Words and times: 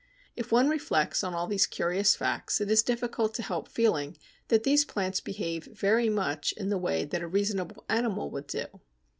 If 0.35 0.51
one 0.51 0.67
reflects 0.67 1.23
on 1.23 1.35
all 1.35 1.45
these 1.45 1.67
curious 1.67 2.15
facts, 2.15 2.59
it 2.59 2.71
is 2.71 2.81
difficult 2.81 3.35
to 3.35 3.43
help 3.43 3.69
feeling 3.69 4.17
that 4.47 4.63
these 4.63 4.83
plants 4.83 5.19
behave 5.21 5.65
very 5.65 6.09
much 6.09 6.53
in 6.53 6.69
the 6.69 6.79
way 6.79 7.05
that 7.05 7.21
a 7.21 7.27
reasonable 7.27 7.85
animal 7.87 8.31
would 8.31 8.47
do. 8.47 8.65